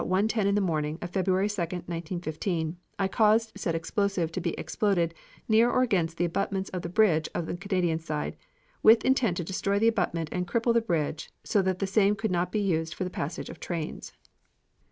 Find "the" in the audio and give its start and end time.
0.55-0.61, 6.17-6.25, 6.81-6.89, 7.45-7.55, 9.77-9.87, 10.73-10.81, 11.77-11.85, 13.03-13.11